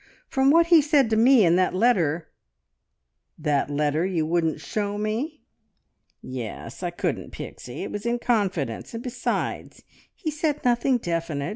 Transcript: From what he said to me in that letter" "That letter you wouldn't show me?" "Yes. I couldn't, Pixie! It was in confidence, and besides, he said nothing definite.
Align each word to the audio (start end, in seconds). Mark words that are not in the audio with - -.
From 0.27 0.49
what 0.49 0.65
he 0.65 0.81
said 0.81 1.11
to 1.11 1.15
me 1.15 1.45
in 1.45 1.57
that 1.57 1.75
letter" 1.75 2.31
"That 3.47 3.69
letter 3.69 4.03
you 4.03 4.25
wouldn't 4.25 4.59
show 4.59 4.97
me?" 4.97 5.43
"Yes. 6.23 6.81
I 6.81 6.89
couldn't, 6.89 7.29
Pixie! 7.29 7.83
It 7.83 7.91
was 7.91 8.07
in 8.07 8.17
confidence, 8.17 8.95
and 8.95 9.03
besides, 9.03 9.83
he 10.15 10.31
said 10.31 10.65
nothing 10.65 10.97
definite. 10.97 11.49